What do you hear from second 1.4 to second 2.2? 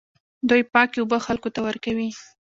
ته ورکوي.